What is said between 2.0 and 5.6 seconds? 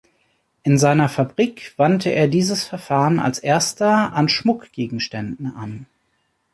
er dieses Verfahren als erster an Schmuckgegenständen